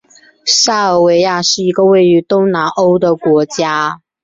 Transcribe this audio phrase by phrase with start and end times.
[0.47, 4.01] 塞尔维亚是一个位于东南欧的国家。